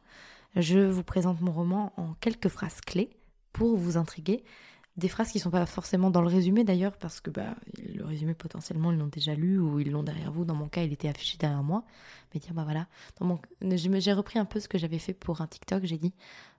je 0.57 0.81
vous 0.81 1.05
présente 1.05 1.41
mon 1.41 1.53
roman 1.53 1.93
en 1.97 2.15
quelques 2.15 2.49
phrases 2.49 2.81
clés 2.81 3.11
pour 3.53 3.77
vous 3.77 3.97
intriguer 3.97 4.43
des 4.97 5.09
phrases 5.09 5.33
qui 5.33 5.39
sont 5.39 5.51
pas 5.51 5.65
forcément 5.65 6.11
dans 6.11 6.21
le 6.21 6.29
résumé 6.29 6.65
d'ailleurs, 6.65 6.97
parce 6.97 7.21
que 7.21 7.31
bah, 7.31 7.57
le 7.79 8.05
résumé 8.05 8.35
potentiellement 8.35 8.93
ils 8.93 8.99
l'ont 8.99 9.07
déjà 9.07 9.35
lu 9.35 9.59
ou 9.59 9.81
ils 9.81 9.91
l'ont 9.91 10.03
derrière 10.03 10.31
vous. 10.31 10.45
Dans 10.45 10.55
mon 10.55 10.69
cas, 10.69 10.83
il 10.83 10.93
était 10.93 11.09
affiché 11.09 11.39
derrière 11.39 11.63
moi. 11.63 11.85
Mais 12.33 12.41
dire, 12.41 12.53
bah 12.53 12.65
voilà, 12.65 12.87
dans 13.19 13.27
mon... 13.27 13.41
j'ai 13.61 14.13
repris 14.13 14.39
un 14.39 14.45
peu 14.45 14.61
ce 14.61 14.69
que 14.69 14.79
j'avais 14.79 14.99
fait 14.99 15.15
pour 15.15 15.41
un 15.41 15.47
TikTok. 15.47 15.85
J'ai 15.85 15.99
dit 15.99 16.13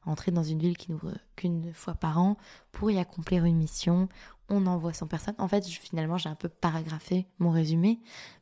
entrer 0.06 0.31
dans 0.31 0.44
une 0.44 0.59
ville 0.59 0.77
qui 0.77 0.91
n'ouvre 0.91 1.13
qu'une 1.35 1.74
fois 1.74 1.94
par 1.94 2.19
an 2.19 2.37
pour 2.71 2.90
y 2.90 2.99
accomplir 2.99 3.45
une 3.45 3.57
mission. 3.57 4.09
On 4.49 4.66
envoie 4.66 4.94
son 4.94 5.07
personne. 5.07 5.35
En 5.37 5.47
fait, 5.47 5.66
finalement, 5.66 6.18
j'ai 6.18 6.30
un 6.30 6.35
peu 6.35 6.49
paragraphé 6.49 7.28
mon 7.40 7.52
résumé, 7.52 7.99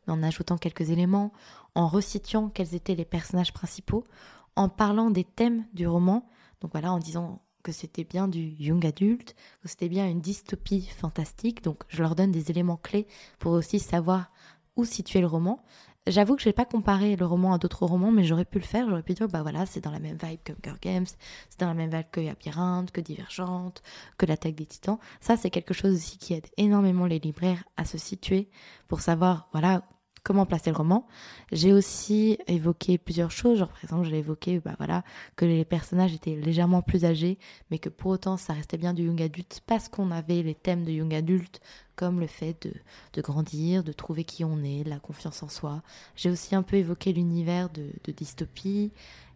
mais 0.07 0.13
en 0.13 0.23
ajoutant 0.23 0.57
quelques 0.57 0.89
éléments, 0.89 1.31
en 1.75 1.87
resituant 1.87 2.49
quels 2.49 2.75
étaient 2.75 2.95
les 2.95 3.05
personnages 3.05 3.53
principaux, 3.53 4.05
en 4.55 4.67
parlant 4.69 5.11
des 5.11 5.23
thèmes 5.23 5.65
du 5.73 5.87
roman. 5.87 6.27
Donc 6.61 6.71
voilà, 6.71 6.91
en 6.91 6.99
disant 6.99 7.41
que 7.61 7.71
c'était 7.71 8.03
bien 8.03 8.27
du 8.27 8.41
young 8.59 8.85
adulte, 8.85 9.35
que 9.61 9.67
c'était 9.67 9.89
bien 9.89 10.07
une 10.07 10.21
dystopie 10.21 10.87
fantastique. 10.87 11.63
Donc 11.63 11.83
je 11.87 12.01
leur 12.01 12.15
donne 12.15 12.31
des 12.31 12.51
éléments 12.51 12.77
clés 12.77 13.07
pour 13.39 13.53
aussi 13.53 13.79
savoir 13.79 14.31
où 14.75 14.85
situer 14.85 15.21
le 15.21 15.27
roman. 15.27 15.63
J'avoue 16.07 16.35
que 16.35 16.41
je 16.41 16.49
n'ai 16.49 16.53
pas 16.53 16.65
comparé 16.65 17.15
le 17.15 17.25
roman 17.27 17.53
à 17.53 17.59
d'autres 17.59 17.85
romans, 17.85 18.11
mais 18.11 18.23
j'aurais 18.23 18.45
pu 18.45 18.57
le 18.57 18.65
faire. 18.65 18.89
J'aurais 18.89 19.03
pu 19.03 19.13
dire, 19.13 19.27
bah 19.27 19.43
voilà, 19.43 19.67
c'est 19.67 19.81
dans 19.81 19.91
la 19.91 19.99
même 19.99 20.17
vibe 20.21 20.39
que 20.43 20.53
Hunger 20.53 20.77
Games, 20.81 21.05
c'est 21.49 21.59
dans 21.59 21.67
la 21.67 21.75
même 21.75 21.91
vibe 21.91 22.07
que 22.11 22.19
Labyrinthe, 22.19 22.91
que 22.91 23.01
Divergente, 23.01 23.83
que 24.17 24.25
l'attaque 24.25 24.55
des 24.55 24.65
titans. 24.65 24.97
Ça, 25.19 25.37
c'est 25.37 25.51
quelque 25.51 25.75
chose 25.75 25.93
aussi 25.93 26.17
qui 26.17 26.33
aide 26.33 26.47
énormément 26.57 27.05
les 27.05 27.19
libraires 27.19 27.63
à 27.77 27.85
se 27.85 27.99
situer 27.99 28.49
pour 28.87 29.01
savoir, 29.01 29.47
voilà, 29.51 29.83
comment 30.23 30.45
placer 30.45 30.69
le 30.69 30.77
roman. 30.77 31.07
J'ai 31.51 31.73
aussi 31.73 32.37
évoqué 32.47 32.97
plusieurs 32.97 33.31
choses, 33.31 33.59
genre 33.59 33.69
par 33.69 33.83
exemple 33.83 34.07
j'ai 34.07 34.19
évoqué 34.19 34.59
bah 34.59 34.75
voilà 34.77 35.03
que 35.35 35.45
les 35.45 35.65
personnages 35.65 36.13
étaient 36.13 36.35
légèrement 36.35 36.81
plus 36.81 37.05
âgés, 37.05 37.39
mais 37.69 37.79
que 37.79 37.89
pour 37.89 38.11
autant 38.11 38.37
ça 38.37 38.53
restait 38.53 38.77
bien 38.77 38.93
du 38.93 39.03
young 39.03 39.21
adulte 39.21 39.61
parce 39.65 39.89
qu'on 39.89 40.11
avait 40.11 40.43
les 40.43 40.55
thèmes 40.55 40.83
de 40.83 40.91
young 40.91 41.13
adulte 41.13 41.61
comme 41.95 42.19
le 42.19 42.27
fait 42.27 42.67
de, 42.67 42.73
de, 43.13 43.21
grandir, 43.21 43.83
de 43.83 43.91
trouver 43.91 44.23
qui 44.23 44.43
on 44.43 44.63
est, 44.63 44.83
la 44.87 44.99
confiance 44.99 45.43
en 45.43 45.49
soi. 45.49 45.83
J'ai 46.15 46.31
aussi 46.31 46.55
un 46.55 46.63
peu 46.63 46.77
évoqué 46.77 47.13
l'univers 47.13 47.69
de, 47.69 47.91
de 48.03 48.11
dystopie 48.11 48.91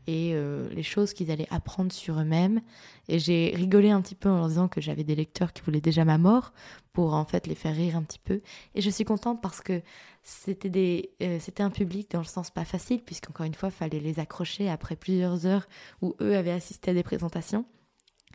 et 0.07 0.31
euh, 0.33 0.69
les 0.69 0.83
choses 0.83 1.13
qu'ils 1.13 1.31
allaient 1.31 1.47
apprendre 1.49 1.91
sur 1.91 2.19
eux-mêmes. 2.19 2.61
Et 3.07 3.19
j'ai 3.19 3.53
rigolé 3.55 3.89
un 3.89 4.01
petit 4.01 4.15
peu 4.15 4.29
en 4.29 4.37
leur 4.37 4.47
disant 4.47 4.67
que 4.67 4.81
j'avais 4.81 5.03
des 5.03 5.15
lecteurs 5.15 5.53
qui 5.53 5.61
voulaient 5.61 5.81
déjà 5.81 6.05
ma 6.05 6.17
mort 6.17 6.53
pour 6.93 7.13
en 7.13 7.25
fait 7.25 7.47
les 7.47 7.55
faire 7.55 7.75
rire 7.75 7.95
un 7.95 8.03
petit 8.03 8.19
peu. 8.19 8.41
Et 8.73 8.81
je 8.81 8.89
suis 8.89 9.05
contente 9.05 9.41
parce 9.41 9.61
que 9.61 9.81
c'était 10.23 10.69
des, 10.69 11.11
euh, 11.21 11.37
c'était 11.39 11.63
un 11.63 11.69
public 11.69 12.11
dans 12.11 12.19
le 12.19 12.25
sens 12.25 12.49
pas 12.49 12.65
facile 12.65 13.01
puisqu'encore 13.03 13.45
une 13.45 13.53
fois, 13.53 13.69
il 13.69 13.75
fallait 13.75 13.99
les 13.99 14.19
accrocher 14.19 14.69
après 14.69 14.95
plusieurs 14.95 15.45
heures 15.45 15.67
où 16.01 16.15
eux 16.21 16.35
avaient 16.35 16.51
assisté 16.51 16.91
à 16.91 16.93
des 16.93 17.03
présentations. 17.03 17.65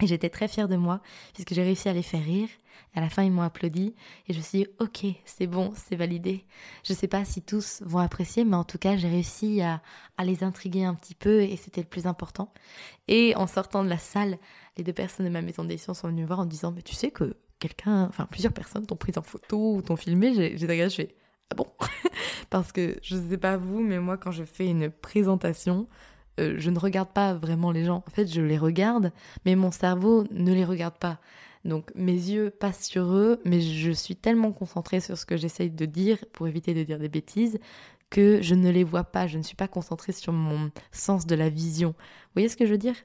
Et 0.00 0.06
j'étais 0.06 0.30
très 0.30 0.48
fière 0.48 0.68
de 0.68 0.76
moi 0.76 1.00
puisque 1.34 1.54
j'ai 1.54 1.62
réussi 1.62 1.88
à 1.88 1.92
les 1.92 2.02
faire 2.02 2.22
rire. 2.22 2.48
À 2.94 3.00
la 3.00 3.08
fin, 3.08 3.22
ils 3.22 3.30
m'ont 3.30 3.42
applaudi 3.42 3.94
et 4.26 4.32
je 4.32 4.38
me 4.38 4.42
suis 4.42 4.58
dit, 4.60 4.66
ok, 4.80 5.04
c'est 5.24 5.46
bon, 5.46 5.72
c'est 5.76 5.94
validé. 5.94 6.44
Je 6.82 6.92
ne 6.92 6.98
sais 6.98 7.06
pas 7.06 7.24
si 7.24 7.40
tous 7.40 7.82
vont 7.84 7.98
apprécier, 7.98 8.44
mais 8.44 8.56
en 8.56 8.64
tout 8.64 8.78
cas, 8.78 8.96
j'ai 8.96 9.08
réussi 9.08 9.60
à, 9.62 9.80
les 10.24 10.42
intriguer 10.42 10.84
un 10.84 10.94
petit 10.94 11.14
peu 11.14 11.42
et 11.42 11.56
c'était 11.56 11.82
le 11.82 11.86
plus 11.86 12.06
important. 12.06 12.52
Et 13.06 13.34
en 13.36 13.46
sortant 13.46 13.84
de 13.84 13.88
la 13.88 13.98
salle, 13.98 14.38
les 14.76 14.82
deux 14.82 14.92
personnes 14.92 15.26
de 15.26 15.30
ma 15.30 15.42
maison 15.42 15.64
d'édition 15.64 15.94
sont 15.94 16.08
venues 16.08 16.22
me 16.22 16.26
voir 16.26 16.40
en 16.40 16.46
disant, 16.46 16.72
mais 16.72 16.82
tu 16.82 16.94
sais 16.94 17.10
que 17.10 17.36
quelqu'un, 17.58 18.06
enfin 18.08 18.26
plusieurs 18.26 18.52
personnes 18.52 18.86
t'ont 18.86 18.96
pris 18.96 19.12
en 19.16 19.22
photo 19.22 19.76
ou 19.76 19.82
t'ont 19.82 19.96
filmé. 19.96 20.34
J'ai 20.56 20.90
fais, 20.90 21.14
ah 21.50 21.54
bon? 21.54 21.66
Parce 22.50 22.72
que 22.72 22.98
je 23.02 23.16
ne 23.16 23.30
sais 23.30 23.38
pas 23.38 23.56
vous, 23.56 23.80
mais 23.80 24.00
moi, 24.00 24.16
quand 24.16 24.32
je 24.32 24.44
fais 24.44 24.66
une 24.66 24.90
présentation, 24.90 25.86
euh, 26.40 26.54
je 26.58 26.70
ne 26.70 26.78
regarde 26.78 27.10
pas 27.10 27.34
vraiment 27.34 27.70
les 27.70 27.84
gens. 27.84 28.02
En 28.06 28.10
fait, 28.10 28.26
je 28.26 28.40
les 28.40 28.58
regarde, 28.58 29.12
mais 29.44 29.54
mon 29.54 29.70
cerveau 29.70 30.24
ne 30.30 30.52
les 30.52 30.64
regarde 30.64 30.96
pas. 30.96 31.18
Donc 31.64 31.90
mes 31.94 32.12
yeux 32.12 32.50
passent 32.50 32.86
sur 32.86 33.12
eux, 33.12 33.40
mais 33.44 33.60
je 33.60 33.90
suis 33.90 34.16
tellement 34.16 34.52
concentrée 34.52 35.00
sur 35.00 35.18
ce 35.18 35.26
que 35.26 35.36
j'essaye 35.36 35.70
de 35.70 35.84
dire 35.84 36.18
pour 36.32 36.48
éviter 36.48 36.72
de 36.74 36.82
dire 36.82 36.98
des 36.98 37.08
bêtises 37.08 37.58
que 38.08 38.40
je 38.42 38.54
ne 38.54 38.70
les 38.70 38.84
vois 38.84 39.04
pas. 39.04 39.26
Je 39.26 39.38
ne 39.38 39.42
suis 39.42 39.56
pas 39.56 39.68
concentrée 39.68 40.12
sur 40.12 40.32
mon 40.32 40.70
sens 40.90 41.26
de 41.26 41.34
la 41.34 41.48
vision. 41.48 41.90
Vous 41.90 42.34
voyez 42.34 42.48
ce 42.48 42.56
que 42.56 42.66
je 42.66 42.72
veux 42.72 42.78
dire? 42.78 42.96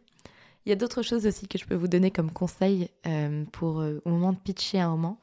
Il 0.66 0.70
y 0.70 0.72
a 0.72 0.76
d'autres 0.76 1.04
choses 1.04 1.28
aussi 1.28 1.48
que 1.48 1.58
je 1.58 1.66
peux 1.66 1.76
vous 1.76 1.88
donner 1.88 2.12
comme 2.12 2.32
conseil 2.32 2.90
euh, 3.06 3.46
pour 3.52 3.82
euh, 3.82 4.02
au 4.06 4.10
moment 4.10 4.34
de 4.34 4.40
pitcher 4.40 4.80
un 4.80 4.90
roman 4.90 5.20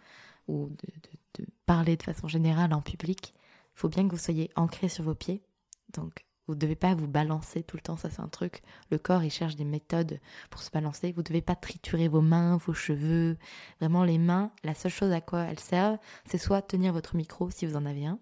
ou 0.47 0.69
de, 0.69 1.43
de 1.43 1.47
parler 1.67 1.97
de 1.97 2.03
façon 2.03 2.29
générale 2.29 2.73
en 2.75 2.81
public. 2.81 3.35
Il 3.75 3.81
faut 3.81 3.89
bien 3.89 4.07
que 4.07 4.15
vous 4.15 4.23
soyez 4.23 4.51
ancré 4.55 4.89
sur 4.89 5.05
vos 5.05 5.15
pieds. 5.15 5.43
Donc 5.95 6.25
vous 6.49 6.55
ne 6.55 6.59
devez 6.59 6.75
pas 6.75 6.95
vous 6.95 7.09
balancer 7.09 7.63
tout 7.63 7.77
le 7.77 7.83
temps, 7.83 7.97
ça 7.97 8.11
c'est 8.11 8.21
un 8.21 8.29
truc. 8.29 8.63
Le 8.91 8.99
corps, 8.99 9.23
il 9.23 9.31
cherche 9.31 9.57
des 9.57 9.65
méthodes 9.65 10.21
pour 10.51 10.63
se 10.63 10.71
balancer. 10.71 11.13
Vous 11.13 11.21
ne 11.21 11.27
devez 11.27 11.43
pas 11.43 11.55
triturer 11.55 12.09
vos 12.09 12.21
mains, 12.21 12.57
vos 12.57 12.75
cheveux. 12.75 13.37
Vraiment, 13.81 14.05
les 14.05 14.19
mains, 14.19 14.51
la 14.65 14.75
seule 14.75 14.93
chose 14.93 15.13
à 15.13 15.21
quoi 15.21 15.45
elles 15.45 15.61
servent, 15.61 15.99
c'est 16.25 16.39
soit 16.39 16.63
tenir 16.63 16.93
votre 16.93 17.17
micro 17.17 17.51
si 17.51 17.65
vous 17.65 17.77
en 17.77 17.87
avez 17.87 18.07
un, 18.07 18.19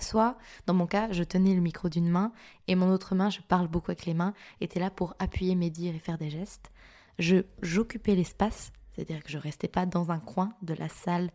soit, 0.00 0.36
dans 0.66 0.74
mon 0.74 0.86
cas, 0.86 1.12
je 1.12 1.22
tenais 1.22 1.54
le 1.54 1.60
micro 1.60 1.88
d'une 1.88 2.08
main 2.08 2.32
et 2.66 2.74
mon 2.74 2.90
autre 2.90 3.14
main, 3.14 3.30
je 3.30 3.40
parle 3.40 3.68
beaucoup 3.68 3.90
avec 3.90 4.06
les 4.06 4.14
mains, 4.14 4.34
était 4.60 4.80
là 4.80 4.90
pour 4.90 5.14
appuyer 5.18 5.54
mes 5.54 5.70
dires 5.70 5.94
et 5.94 5.98
faire 5.98 6.18
des 6.18 6.30
gestes. 6.30 6.70
Je 7.18 7.44
J'occupais 7.62 8.14
l'espace, 8.14 8.72
c'est-à-dire 8.92 9.22
que 9.22 9.30
je 9.30 9.38
restais 9.38 9.68
pas 9.68 9.86
dans 9.86 10.10
un 10.10 10.18
coin 10.18 10.54
de 10.62 10.74
la 10.74 10.88
salle 10.88 11.30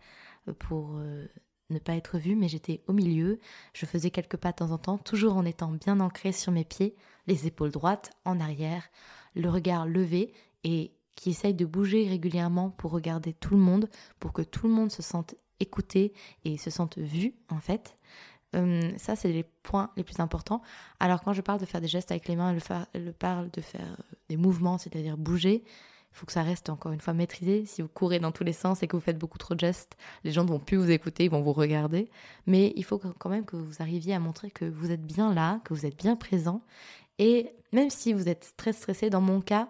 euh, 0.47 0.53
pour... 0.53 0.97
Euh, 0.97 1.27
ne 1.69 1.79
pas 1.79 1.95
être 1.95 2.17
vue, 2.17 2.35
mais 2.35 2.47
j'étais 2.47 2.81
au 2.87 2.93
milieu. 2.93 3.39
Je 3.73 3.85
faisais 3.85 4.11
quelques 4.11 4.37
pas 4.37 4.51
de 4.51 4.57
temps 4.57 4.71
en 4.71 4.77
temps, 4.77 4.97
toujours 4.97 5.35
en 5.35 5.45
étant 5.45 5.71
bien 5.71 5.99
ancrée 5.99 6.31
sur 6.31 6.51
mes 6.51 6.65
pieds, 6.65 6.95
les 7.27 7.47
épaules 7.47 7.71
droites, 7.71 8.11
en 8.25 8.39
arrière, 8.39 8.89
le 9.35 9.49
regard 9.49 9.85
levé 9.85 10.33
et 10.63 10.91
qui 11.15 11.31
essaye 11.31 11.53
de 11.53 11.65
bouger 11.65 12.07
régulièrement 12.07 12.69
pour 12.69 12.91
regarder 12.91 13.33
tout 13.33 13.53
le 13.53 13.59
monde, 13.59 13.89
pour 14.19 14.33
que 14.33 14.41
tout 14.41 14.67
le 14.67 14.73
monde 14.73 14.91
se 14.91 15.01
sente 15.01 15.35
écouté 15.59 16.13
et 16.45 16.57
se 16.57 16.69
sente 16.69 16.97
vu 16.97 17.33
en 17.49 17.59
fait. 17.59 17.97
Hum, 18.55 18.97
ça, 18.97 19.15
c'est 19.15 19.31
les 19.31 19.43
points 19.43 19.91
les 19.95 20.03
plus 20.03 20.19
importants. 20.19 20.61
Alors 20.99 21.21
quand 21.21 21.33
je 21.33 21.41
parle 21.41 21.59
de 21.59 21.65
faire 21.65 21.81
des 21.81 21.87
gestes 21.87 22.11
avec 22.11 22.27
les 22.27 22.35
mains, 22.35 22.57
je 22.57 23.11
parle 23.11 23.51
de 23.51 23.61
faire 23.61 23.97
des 24.27 24.37
mouvements, 24.37 24.77
c'est-à-dire 24.77 25.17
bouger, 25.17 25.63
il 26.11 26.17
faut 26.17 26.25
que 26.25 26.31
ça 26.31 26.43
reste 26.43 26.69
encore 26.69 26.91
une 26.91 26.99
fois 26.99 27.13
maîtrisé. 27.13 27.65
Si 27.65 27.81
vous 27.81 27.87
courez 27.87 28.19
dans 28.19 28.31
tous 28.31 28.43
les 28.43 28.53
sens 28.53 28.83
et 28.83 28.87
que 28.87 28.95
vous 28.95 29.01
faites 29.01 29.17
beaucoup 29.17 29.37
trop 29.37 29.53
de 29.55 29.59
gestes, 29.59 29.95
les 30.23 30.31
gens 30.31 30.43
ne 30.43 30.49
vont 30.49 30.59
plus 30.59 30.77
vous 30.77 30.89
écouter, 30.89 31.25
ils 31.25 31.31
vont 31.31 31.41
vous 31.41 31.53
regarder. 31.53 32.09
Mais 32.47 32.73
il 32.75 32.83
faut 32.83 32.97
quand 32.97 33.29
même 33.29 33.45
que 33.45 33.55
vous 33.55 33.81
arriviez 33.81 34.13
à 34.13 34.19
montrer 34.19 34.51
que 34.51 34.65
vous 34.65 34.91
êtes 34.91 35.05
bien 35.05 35.33
là, 35.33 35.61
que 35.63 35.73
vous 35.73 35.85
êtes 35.85 35.97
bien 35.97 36.15
présent. 36.15 36.61
Et 37.19 37.51
même 37.71 37.89
si 37.89 38.13
vous 38.13 38.27
êtes 38.27 38.53
très 38.57 38.73
stressé, 38.73 39.09
dans 39.09 39.21
mon 39.21 39.41
cas, 39.41 39.69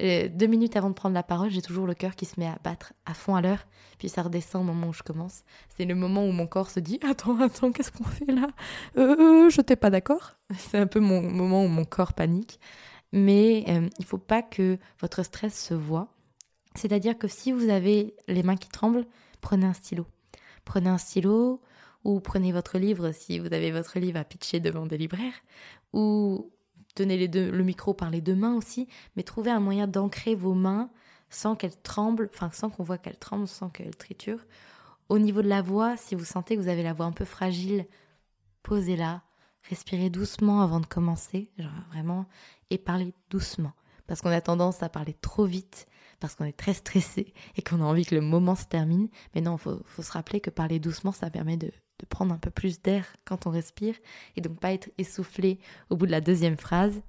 euh, 0.00 0.28
deux 0.32 0.46
minutes 0.46 0.76
avant 0.76 0.88
de 0.88 0.94
prendre 0.94 1.14
la 1.14 1.22
parole, 1.22 1.50
j'ai 1.50 1.62
toujours 1.62 1.86
le 1.86 1.94
cœur 1.94 2.14
qui 2.14 2.24
se 2.24 2.38
met 2.38 2.46
à 2.46 2.58
battre 2.64 2.92
à 3.04 3.12
fond 3.12 3.34
à 3.34 3.42
l'heure, 3.42 3.66
puis 3.98 4.08
ça 4.08 4.22
redescend 4.22 4.62
au 4.62 4.64
moment 4.64 4.88
où 4.88 4.92
je 4.92 5.02
commence. 5.02 5.42
C'est 5.68 5.84
le 5.84 5.94
moment 5.94 6.24
où 6.26 6.32
mon 6.32 6.46
corps 6.46 6.70
se 6.70 6.80
dit 6.80 6.98
Attends, 7.08 7.38
attends, 7.40 7.72
qu'est-ce 7.72 7.90
qu'on 7.92 8.04
fait 8.04 8.32
là? 8.32 8.48
Euh, 8.96 9.50
Je 9.50 9.60
t'ai 9.60 9.76
pas 9.76 9.90
d'accord 9.90 10.36
C'est 10.56 10.78
un 10.78 10.86
peu 10.86 11.00
mon 11.00 11.20
moment 11.20 11.64
où 11.64 11.68
mon 11.68 11.84
corps 11.84 12.14
panique 12.14 12.60
mais 13.12 13.64
euh, 13.68 13.88
il 13.98 14.02
ne 14.02 14.06
faut 14.06 14.18
pas 14.18 14.42
que 14.42 14.78
votre 15.00 15.22
stress 15.22 15.58
se 15.58 15.74
voit. 15.74 16.08
C'est-à-dire 16.74 17.18
que 17.18 17.28
si 17.28 17.52
vous 17.52 17.68
avez 17.68 18.14
les 18.28 18.42
mains 18.42 18.56
qui 18.56 18.68
tremblent, 18.68 19.06
prenez 19.40 19.66
un 19.66 19.72
stylo. 19.72 20.06
Prenez 20.64 20.88
un 20.88 20.98
stylo 20.98 21.60
ou 22.04 22.20
prenez 22.20 22.52
votre 22.52 22.78
livre 22.78 23.12
si 23.12 23.38
vous 23.38 23.52
avez 23.52 23.72
votre 23.72 23.98
livre 23.98 24.18
à 24.18 24.24
pitcher 24.24 24.60
devant 24.60 24.86
des 24.86 24.96
libraires 24.96 25.42
ou 25.92 26.50
tenez 26.94 27.26
le 27.26 27.64
micro 27.64 27.94
par 27.94 28.10
les 28.10 28.20
deux 28.20 28.34
mains 28.34 28.54
aussi, 28.54 28.88
mais 29.16 29.22
trouvez 29.22 29.50
un 29.50 29.60
moyen 29.60 29.86
d'ancrer 29.86 30.34
vos 30.34 30.54
mains 30.54 30.90
sans 31.28 31.54
qu'elles 31.54 31.80
tremblent, 31.82 32.28
enfin 32.34 32.50
sans 32.52 32.70
qu'on 32.70 32.82
voit 32.82 32.98
qu'elles 32.98 33.18
tremblent, 33.18 33.48
sans 33.48 33.68
qu'elles 33.68 33.96
triturent. 33.96 34.44
Au 35.08 35.18
niveau 35.18 35.42
de 35.42 35.48
la 35.48 35.62
voix, 35.62 35.96
si 35.96 36.14
vous 36.14 36.24
sentez 36.24 36.56
que 36.56 36.60
vous 36.60 36.68
avez 36.68 36.82
la 36.82 36.92
voix 36.92 37.06
un 37.06 37.12
peu 37.12 37.24
fragile, 37.24 37.86
posez-la, 38.62 39.22
respirez 39.68 40.10
doucement 40.10 40.62
avant 40.62 40.80
de 40.80 40.86
commencer, 40.86 41.50
genre 41.58 41.70
vraiment, 41.90 42.26
et 42.70 42.78
parlez 42.78 43.14
doucement. 43.30 43.72
Parce 44.06 44.20
qu'on 44.22 44.30
a 44.30 44.40
tendance 44.40 44.82
à 44.82 44.88
parler 44.88 45.14
trop 45.14 45.44
vite, 45.44 45.86
parce 46.18 46.34
qu'on 46.34 46.44
est 46.44 46.56
très 46.56 46.74
stressé 46.74 47.32
et 47.56 47.62
qu'on 47.62 47.80
a 47.80 47.84
envie 47.84 48.04
que 48.04 48.14
le 48.14 48.20
moment 48.20 48.56
se 48.56 48.64
termine. 48.64 49.08
Mais 49.34 49.40
non, 49.40 49.56
il 49.56 49.60
faut, 49.60 49.80
faut, 49.84 50.02
se 50.02 50.12
rappeler 50.12 50.40
que 50.40 50.50
parler 50.50 50.80
doucement, 50.80 51.12
ça 51.12 51.30
permet 51.30 51.56
de, 51.56 51.70
de 52.00 52.06
prendre 52.06 52.34
un 52.34 52.38
peu 52.38 52.50
plus 52.50 52.80
d'air 52.82 53.06
quand 53.24 53.46
on 53.46 53.50
respire 53.50 53.94
et 54.36 54.40
donc 54.40 54.58
pas 54.58 54.72
être 54.72 54.90
essoufflé 54.98 55.58
au 55.90 55.96
bout 55.96 56.06
de 56.06 56.10
la 56.10 56.20
deuxième 56.20 56.56
phrase. 56.56 57.02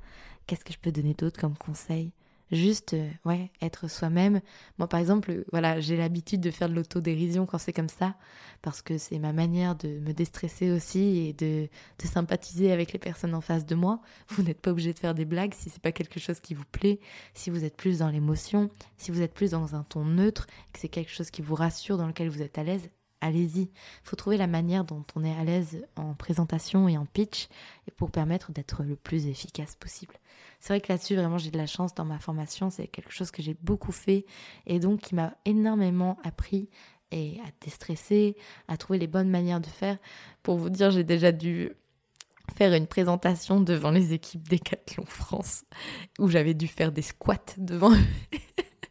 Qu'est-ce 0.45 0.65
que 0.65 0.73
je 0.73 0.79
peux 0.79 0.91
donner 0.91 1.13
d'autre 1.13 1.39
comme 1.39 1.57
conseil? 1.57 2.11
Juste 2.51 2.93
euh, 2.93 3.09
ouais 3.25 3.51
être 3.61 3.89
soi-même. 3.89 4.41
Moi 4.77 4.87
par 4.87 4.99
exemple 4.99 5.43
voilà 5.51 5.79
j'ai 5.79 5.97
l'habitude 5.97 6.41
de 6.41 6.51
faire 6.51 6.69
de 6.69 6.73
l'autodérision 6.73 7.45
quand 7.45 7.57
c'est 7.57 7.73
comme 7.73 7.89
ça 7.89 8.15
parce 8.61 8.81
que 8.81 8.97
c'est 8.97 9.19
ma 9.19 9.33
manière 9.33 9.75
de 9.75 9.99
me 9.99 10.13
déstresser 10.13 10.71
aussi 10.71 11.27
et 11.27 11.33
de, 11.33 11.67
de 12.01 12.07
sympathiser 12.07 12.71
avec 12.71 12.93
les 12.93 12.99
personnes 12.99 13.33
en 13.33 13.41
face 13.41 13.65
de 13.65 13.75
moi. 13.75 14.01
Vous 14.29 14.43
n'êtes 14.43 14.61
pas 14.61 14.71
obligé 14.71 14.93
de 14.93 14.99
faire 14.99 15.15
des 15.15 15.25
blagues 15.25 15.53
si 15.53 15.69
c'est 15.69 15.81
pas 15.81 15.91
quelque 15.91 16.19
chose 16.19 16.39
qui 16.39 16.53
vous 16.53 16.65
plaît 16.71 16.99
si 17.33 17.49
vous 17.49 17.63
êtes 17.63 17.75
plus 17.75 17.99
dans 17.99 18.09
l'émotion 18.09 18.69
si 18.97 19.11
vous 19.11 19.21
êtes 19.21 19.33
plus 19.33 19.51
dans 19.51 19.75
un 19.75 19.83
ton 19.83 20.05
neutre 20.05 20.47
que 20.73 20.79
c'est 20.79 20.89
quelque 20.89 21.11
chose 21.11 21.31
qui 21.31 21.41
vous 21.41 21.55
rassure 21.55 21.97
dans 21.97 22.07
lequel 22.07 22.29
vous 22.29 22.41
êtes 22.41 22.57
à 22.57 22.63
l'aise 22.63 22.89
allez-y. 23.21 23.61
Il 23.61 23.69
faut 24.03 24.15
trouver 24.15 24.37
la 24.37 24.47
manière 24.47 24.83
dont 24.83 25.05
on 25.15 25.23
est 25.23 25.35
à 25.35 25.43
l'aise 25.43 25.85
en 25.95 26.13
présentation 26.13 26.87
et 26.87 26.97
en 26.97 27.05
pitch 27.05 27.47
et 27.87 27.91
pour 27.91 28.11
permettre 28.11 28.51
d'être 28.51 28.83
le 28.83 28.95
plus 28.95 29.27
efficace 29.27 29.75
possible. 29.75 30.15
C'est 30.59 30.73
vrai 30.73 30.81
que 30.81 30.91
là-dessus, 30.91 31.15
vraiment, 31.15 31.37
j'ai 31.37 31.51
de 31.51 31.57
la 31.57 31.67
chance 31.67 31.95
dans 31.95 32.05
ma 32.05 32.19
formation. 32.19 32.69
C'est 32.69 32.87
quelque 32.87 33.11
chose 33.11 33.31
que 33.31 33.41
j'ai 33.41 33.55
beaucoup 33.61 33.91
fait 33.91 34.25
et 34.67 34.79
donc 34.79 35.01
qui 35.01 35.15
m'a 35.15 35.33
énormément 35.45 36.17
appris 36.23 36.69
et 37.11 37.39
à 37.41 37.49
déstresser, 37.61 38.37
à 38.67 38.77
trouver 38.77 38.99
les 38.99 39.07
bonnes 39.07 39.29
manières 39.29 39.61
de 39.61 39.67
faire. 39.67 39.97
Pour 40.43 40.57
vous 40.57 40.69
dire, 40.69 40.91
j'ai 40.91 41.03
déjà 41.03 41.31
dû 41.31 41.71
faire 42.55 42.73
une 42.73 42.87
présentation 42.87 43.61
devant 43.61 43.91
les 43.91 44.13
équipes 44.13 44.47
Decathlon 44.47 45.05
France 45.05 45.63
où 46.19 46.27
j'avais 46.27 46.53
dû 46.53 46.67
faire 46.67 46.91
des 46.91 47.01
squats 47.01 47.55
devant 47.57 47.91
eux. 47.91 48.05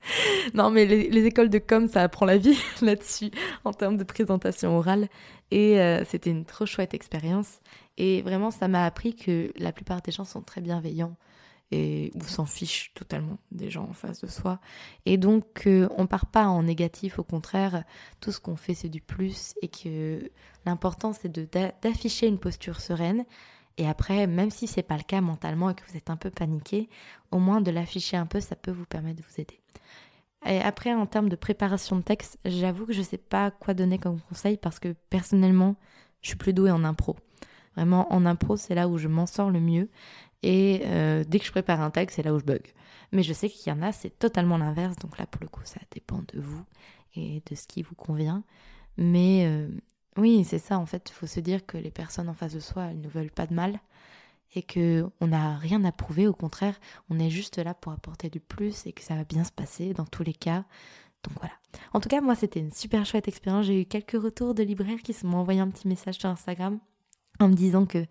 non, 0.54 0.70
mais 0.70 0.86
les, 0.86 1.26
écoles 1.26 1.50
de 1.50 1.58
com, 1.58 1.88
ça 1.88 2.02
apprend 2.02 2.26
la 2.26 2.38
vie 2.38 2.58
là-dessus, 2.82 3.30
en 3.64 3.72
termes 3.72 3.96
de 3.96 4.04
présentation 4.04 4.76
orale. 4.76 5.08
Et 5.50 5.80
euh, 5.80 6.04
c'était 6.04 6.30
une 6.30 6.44
trop 6.44 6.66
chouette 6.66 6.94
expérience. 6.94 7.60
Et 7.98 8.22
vraiment, 8.22 8.50
ça 8.50 8.68
m'a 8.68 8.84
appris 8.84 9.14
que 9.14 9.52
la 9.56 9.72
plupart 9.72 10.00
des 10.02 10.12
gens 10.12 10.24
sont 10.24 10.42
très 10.42 10.60
bienveillants 10.60 11.16
et 11.72 12.10
ou 12.16 12.22
s'en 12.24 12.46
fichent 12.46 12.92
totalement 12.94 13.38
des 13.52 13.70
gens 13.70 13.84
en 13.88 13.92
face 13.92 14.20
de 14.20 14.26
soi. 14.26 14.58
Et 15.06 15.16
donc, 15.16 15.66
euh, 15.66 15.88
on 15.96 16.06
part 16.06 16.26
pas 16.26 16.46
en 16.46 16.64
négatif, 16.64 17.18
au 17.18 17.24
contraire, 17.24 17.84
tout 18.20 18.32
ce 18.32 18.40
qu'on 18.40 18.56
fait, 18.56 18.74
c'est 18.74 18.88
du 18.88 19.00
plus. 19.00 19.54
Et 19.62 19.68
que 19.68 20.30
l'important, 20.66 21.12
c'est 21.12 21.30
d'afficher 21.82 22.26
une 22.26 22.38
posture 22.38 22.80
sereine. 22.80 23.24
Et 23.80 23.88
après, 23.88 24.26
même 24.26 24.50
si 24.50 24.66
c'est 24.66 24.82
pas 24.82 24.98
le 24.98 25.02
cas 25.02 25.22
mentalement 25.22 25.70
et 25.70 25.74
que 25.74 25.82
vous 25.88 25.96
êtes 25.96 26.10
un 26.10 26.16
peu 26.16 26.28
paniqué, 26.28 26.90
au 27.30 27.38
moins 27.38 27.62
de 27.62 27.70
l'afficher 27.70 28.18
un 28.18 28.26
peu, 28.26 28.38
ça 28.38 28.54
peut 28.54 28.70
vous 28.70 28.84
permettre 28.84 29.16
de 29.16 29.22
vous 29.22 29.40
aider. 29.40 29.58
Et 30.44 30.58
après, 30.60 30.92
en 30.92 31.06
termes 31.06 31.30
de 31.30 31.36
préparation 31.36 31.96
de 31.96 32.02
texte, 32.02 32.38
j'avoue 32.44 32.84
que 32.84 32.92
je 32.92 32.98
ne 32.98 33.04
sais 33.04 33.16
pas 33.16 33.50
quoi 33.50 33.72
donner 33.72 33.96
comme 33.96 34.20
conseil 34.20 34.58
parce 34.58 34.78
que 34.78 34.94
personnellement, 35.08 35.76
je 36.20 36.28
suis 36.28 36.36
plus 36.36 36.52
douée 36.52 36.70
en 36.70 36.84
impro. 36.84 37.16
Vraiment, 37.74 38.12
en 38.12 38.26
impro, 38.26 38.58
c'est 38.58 38.74
là 38.74 38.86
où 38.86 38.98
je 38.98 39.08
m'en 39.08 39.24
sors 39.24 39.50
le 39.50 39.60
mieux. 39.60 39.88
Et 40.42 40.82
euh, 40.84 41.24
dès 41.26 41.38
que 41.38 41.46
je 41.46 41.50
prépare 41.50 41.80
un 41.80 41.90
texte, 41.90 42.16
c'est 42.16 42.22
là 42.22 42.34
où 42.34 42.38
je 42.38 42.44
bug. 42.44 42.74
Mais 43.12 43.22
je 43.22 43.32
sais 43.32 43.48
qu'il 43.48 43.72
y 43.72 43.74
en 43.74 43.80
a, 43.80 43.92
c'est 43.92 44.18
totalement 44.18 44.58
l'inverse. 44.58 44.96
Donc 44.96 45.16
là, 45.16 45.24
pour 45.24 45.40
le 45.42 45.48
coup, 45.48 45.62
ça 45.64 45.80
dépend 45.90 46.22
de 46.34 46.38
vous 46.38 46.64
et 47.14 47.42
de 47.46 47.54
ce 47.54 47.66
qui 47.66 47.80
vous 47.80 47.94
convient. 47.94 48.44
Mais 48.98 49.46
euh, 49.46 49.68
oui, 50.16 50.44
c'est 50.44 50.58
ça. 50.58 50.78
En 50.78 50.86
fait, 50.86 51.10
il 51.10 51.12
faut 51.12 51.26
se 51.26 51.40
dire 51.40 51.64
que 51.66 51.78
les 51.78 51.90
personnes 51.90 52.28
en 52.28 52.34
face 52.34 52.54
de 52.54 52.60
soi, 52.60 52.86
elles 52.86 53.00
ne 53.00 53.08
veulent 53.08 53.30
pas 53.30 53.46
de 53.46 53.54
mal 53.54 53.80
et 54.54 54.62
que 54.62 55.08
on 55.20 55.28
n'a 55.28 55.56
rien 55.56 55.84
à 55.84 55.92
prouver, 55.92 56.26
au 56.26 56.32
contraire, 56.32 56.78
on 57.08 57.18
est 57.18 57.30
juste 57.30 57.58
là 57.58 57.74
pour 57.74 57.92
apporter 57.92 58.28
du 58.30 58.40
plus 58.40 58.86
et 58.86 58.92
que 58.92 59.02
ça 59.02 59.14
va 59.14 59.24
bien 59.24 59.44
se 59.44 59.52
passer 59.52 59.94
dans 59.94 60.06
tous 60.06 60.24
les 60.24 60.32
cas. 60.32 60.64
Donc 61.22 61.38
voilà. 61.38 61.54
En 61.92 62.00
tout 62.00 62.08
cas, 62.08 62.20
moi, 62.20 62.34
c'était 62.34 62.60
une 62.60 62.72
super 62.72 63.06
chouette 63.06 63.28
expérience. 63.28 63.66
J'ai 63.66 63.82
eu 63.82 63.84
quelques 63.84 64.20
retours 64.20 64.54
de 64.54 64.62
libraires 64.62 65.02
qui 65.04 65.14
m'ont 65.24 65.38
envoyé 65.38 65.60
un 65.60 65.68
petit 65.68 65.86
message 65.86 66.16
sur 66.16 66.28
Instagram 66.28 66.80
en 67.38 67.48
me 67.48 67.54
disant 67.54 67.86
que 67.86 68.04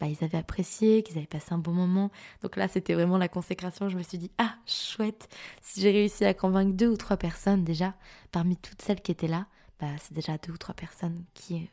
bah, 0.00 0.06
ils 0.08 0.24
avaient 0.24 0.38
apprécié, 0.38 1.02
qu'ils 1.02 1.18
avaient 1.18 1.26
passé 1.26 1.52
un 1.52 1.58
bon 1.58 1.72
moment. 1.72 2.10
Donc 2.42 2.56
là, 2.56 2.68
c'était 2.68 2.94
vraiment 2.94 3.18
la 3.18 3.28
consécration. 3.28 3.88
Je 3.88 3.96
me 3.96 4.02
suis 4.02 4.18
dit, 4.18 4.30
ah, 4.38 4.54
chouette, 4.66 5.28
si 5.60 5.80
j'ai 5.80 5.90
réussi 5.90 6.24
à 6.24 6.34
convaincre 6.34 6.72
deux 6.72 6.88
ou 6.88 6.96
trois 6.96 7.16
personnes 7.16 7.64
déjà, 7.64 7.94
parmi 8.32 8.56
toutes 8.56 8.82
celles 8.82 9.00
qui 9.00 9.12
étaient 9.12 9.28
là, 9.28 9.46
bah, 9.82 9.88
c'est 9.98 10.14
déjà 10.14 10.38
deux 10.38 10.52
ou 10.52 10.56
trois 10.56 10.76
personnes 10.76 11.24
qui, 11.34 11.68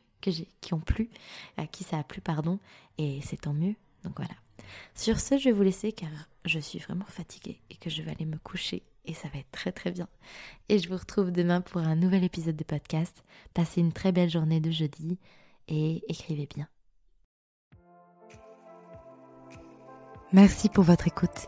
ont 0.72 0.80
plu, 0.80 1.12
à 1.58 1.68
qui 1.68 1.84
ça 1.84 2.00
a 2.00 2.04
plu, 2.04 2.22
pardon, 2.22 2.58
et 2.98 3.22
c'est 3.22 3.42
tant 3.42 3.54
mieux. 3.54 3.76
Donc 4.04 4.14
voilà. 4.18 4.34
Sur 4.96 5.20
ce, 5.20 5.38
je 5.38 5.46
vais 5.46 5.52
vous 5.52 5.62
laisser 5.62 5.92
car 5.92 6.10
je 6.44 6.58
suis 6.58 6.80
vraiment 6.80 7.06
fatiguée 7.06 7.62
et 7.70 7.76
que 7.76 7.92
je 7.92 8.02
vais 8.02 8.10
aller 8.10 8.26
me 8.26 8.40
coucher 8.40 8.82
et 9.06 9.14
ça 9.14 9.28
va 9.30 9.38
être 9.38 9.52
très 9.52 9.72
très 9.72 9.92
bien. 9.92 10.08
Et 10.70 10.80
je 10.80 10.90
vous 10.90 10.98
retrouve 10.98 11.32
demain 11.32 11.62
pour 11.62 11.82
un 11.82 11.96
nouvel 11.96 12.24
épisode 12.24 12.56
de 12.56 12.64
podcast. 12.64 13.24
Passez 13.54 13.80
une 13.80 13.94
très 13.94 14.12
belle 14.12 14.30
journée 14.30 14.60
de 14.60 14.72
jeudi 14.72 15.20
et 15.68 16.04
écrivez 16.08 16.48
bien. 16.48 16.68
Merci 20.34 20.68
pour 20.70 20.84
votre 20.84 21.08
écoute. 21.08 21.48